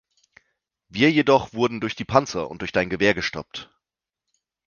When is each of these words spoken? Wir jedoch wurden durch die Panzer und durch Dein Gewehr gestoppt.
Wir 0.89 1.11
jedoch 1.11 1.53
wurden 1.53 1.79
durch 1.79 1.95
die 1.95 2.05
Panzer 2.05 2.49
und 2.49 2.61
durch 2.61 2.71
Dein 2.71 2.89
Gewehr 2.89 3.13
gestoppt. 3.13 3.69